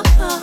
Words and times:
Oh, 0.00 0.38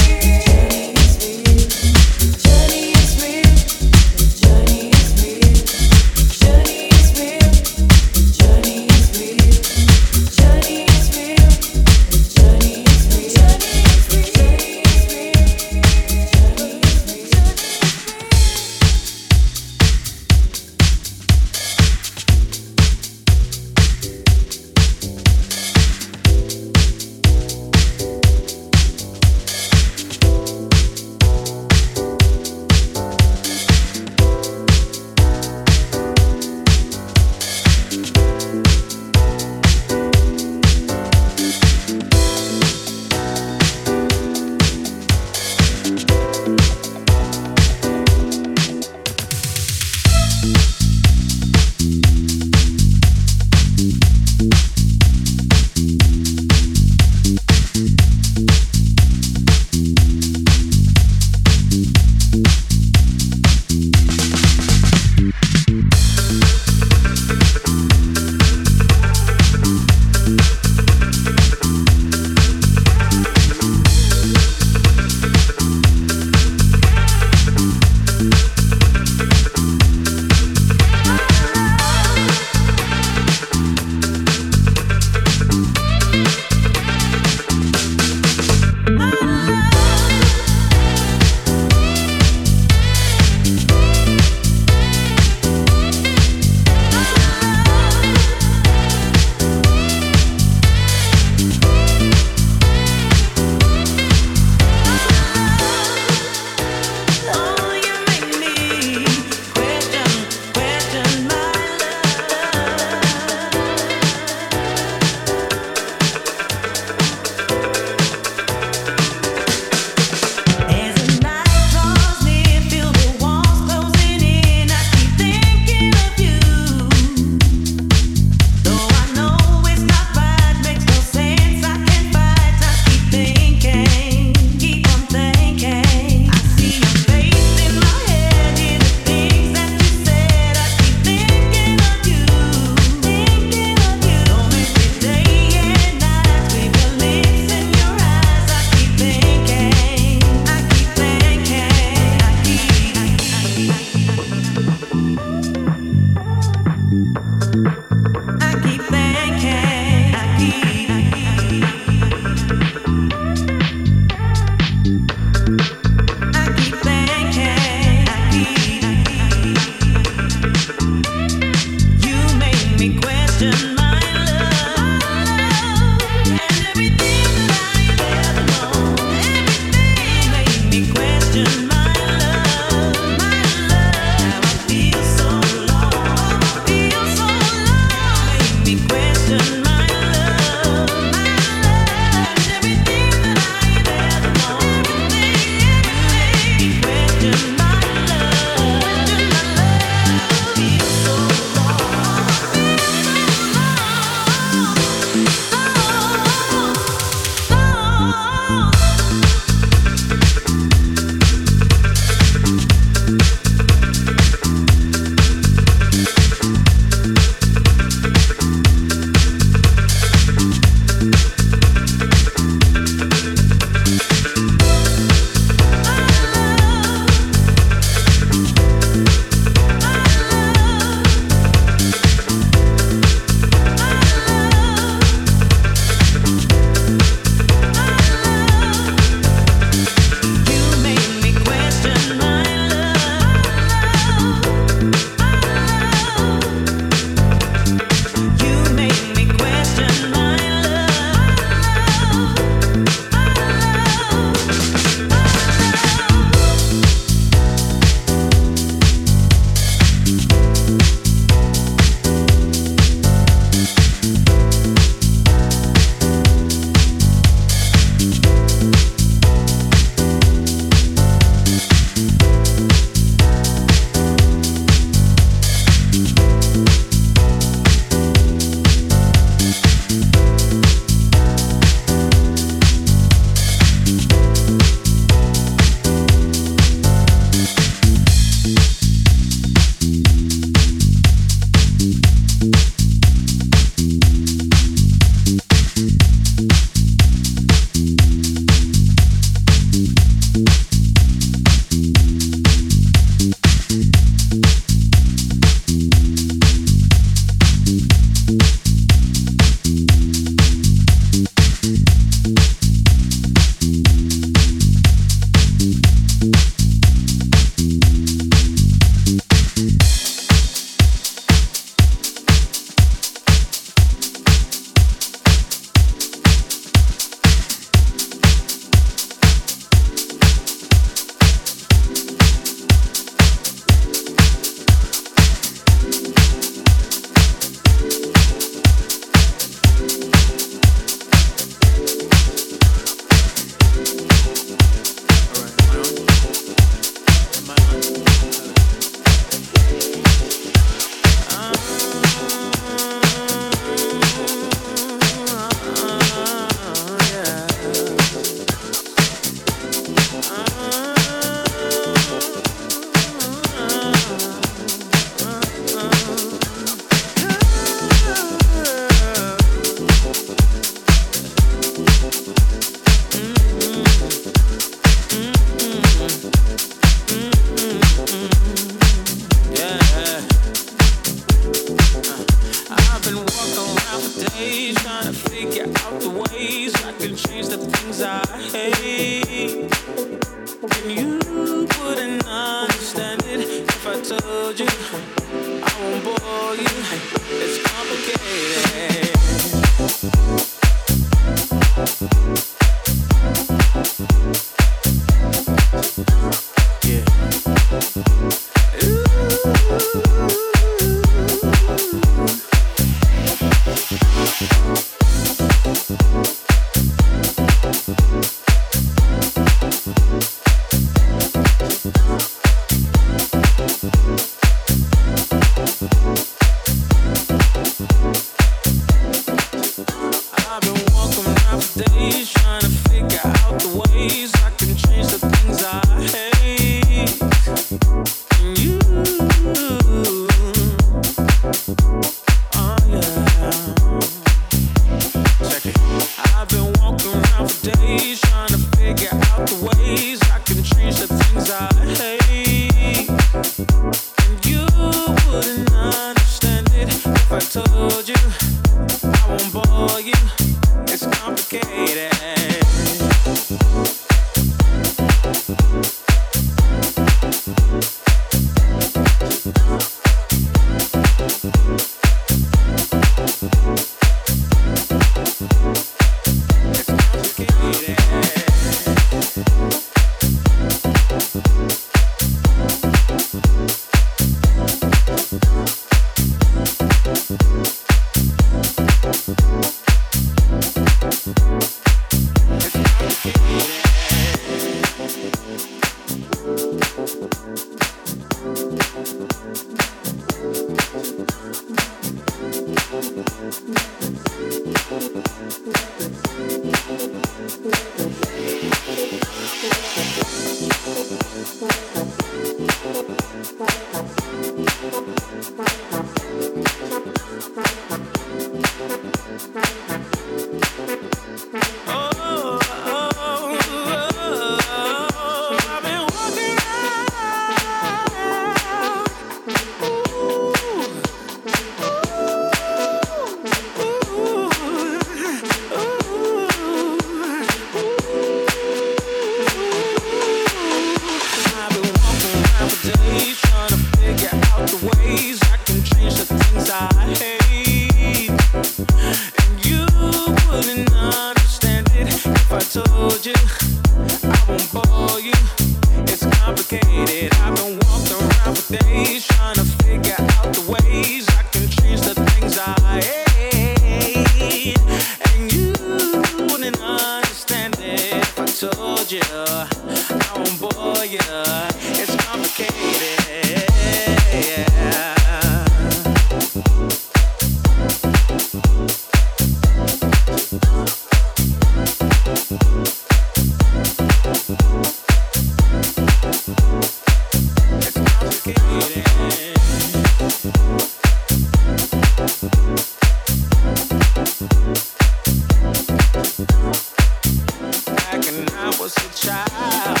was 598.81 598.97
a 598.97 599.09
child. 599.13 600.00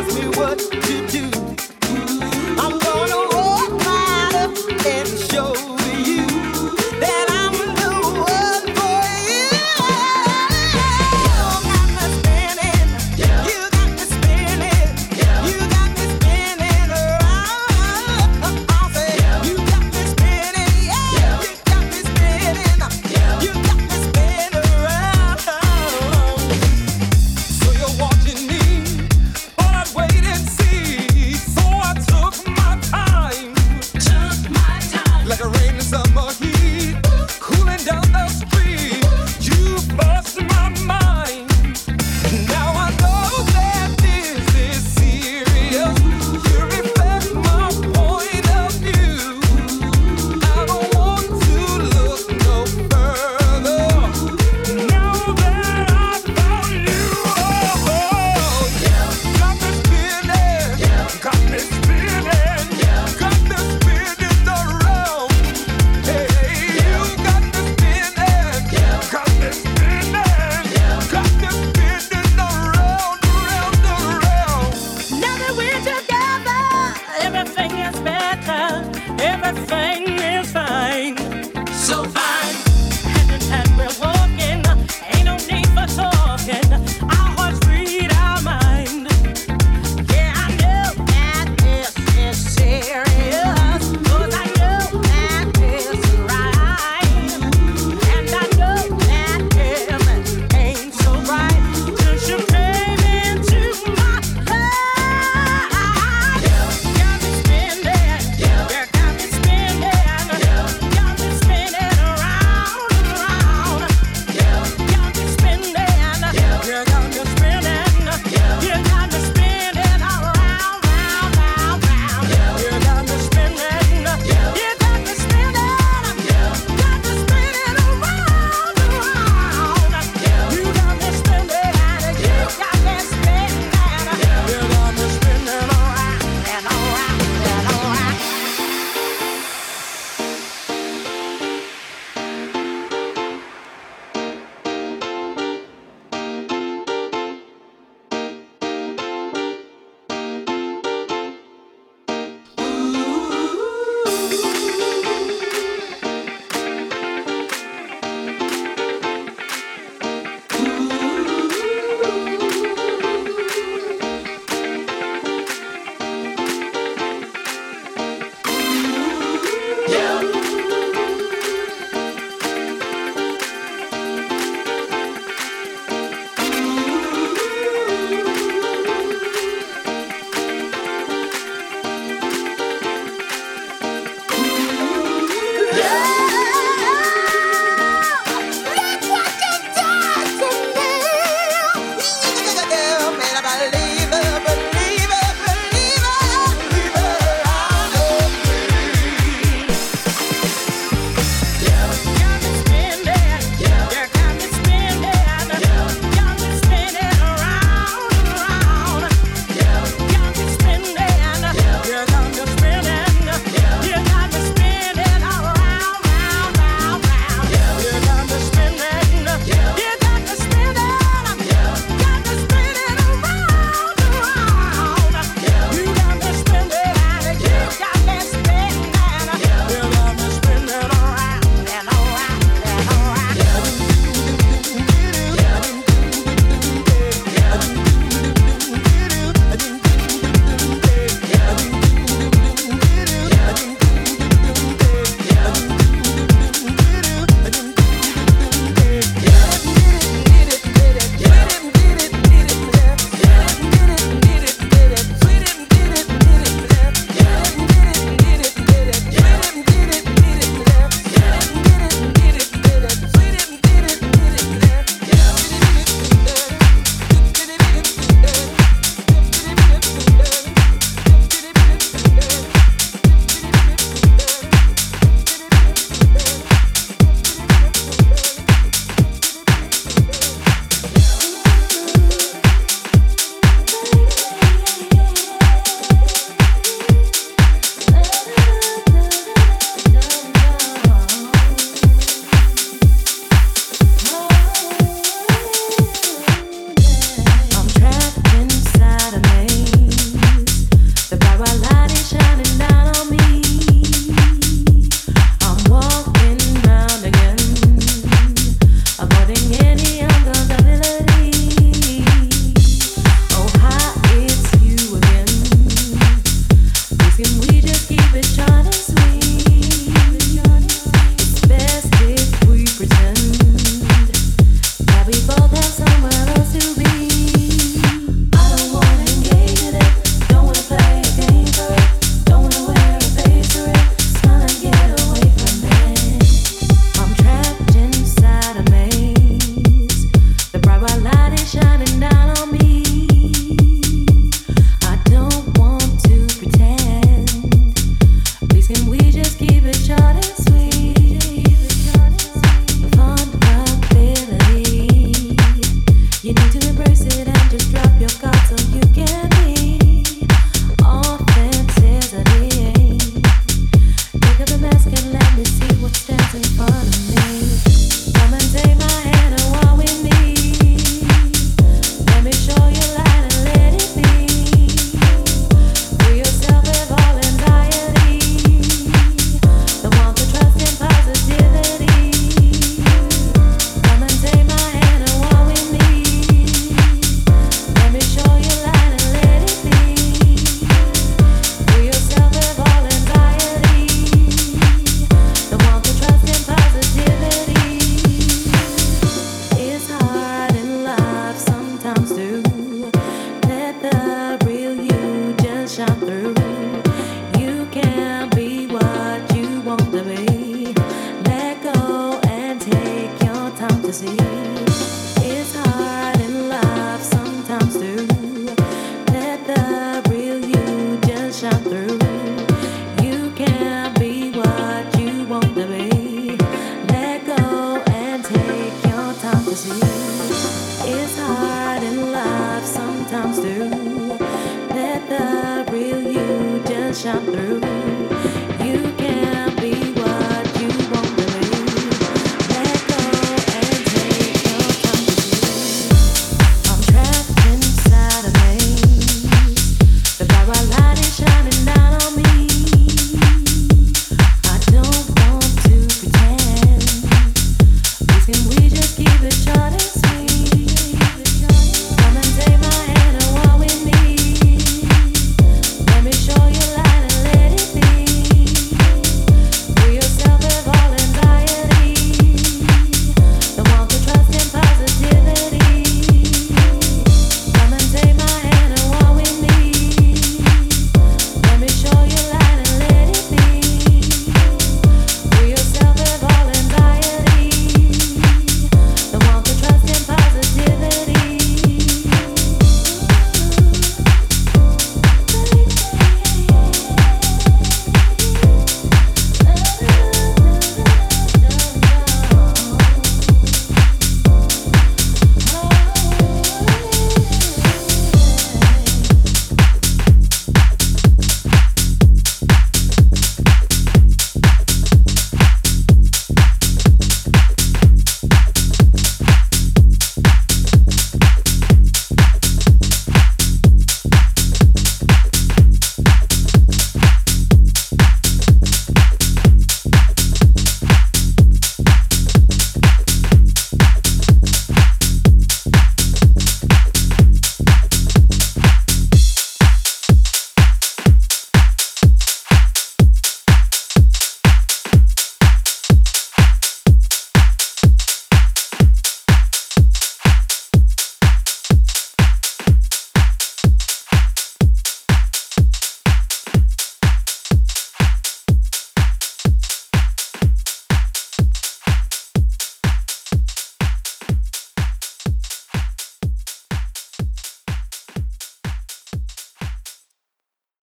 ask 0.00 0.18
me 0.18 0.28
what 0.28 0.79